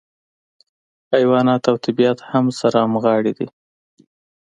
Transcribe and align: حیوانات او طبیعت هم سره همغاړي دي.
حیوانات 1.13 1.63
او 1.69 1.75
طبیعت 1.85 2.19
هم 2.29 2.45
سره 2.59 2.77
همغاړي 2.83 3.31
دي. 3.37 3.47